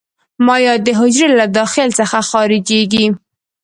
مایعات 0.45 0.81
د 0.87 0.89
حجرې 0.99 1.29
له 1.39 1.45
داخل 1.57 1.89
څخه 1.99 2.17
خارجيږي. 2.29 3.05